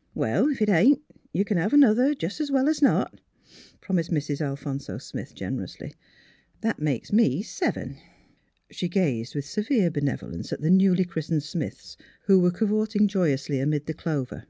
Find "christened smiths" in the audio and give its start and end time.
11.04-11.96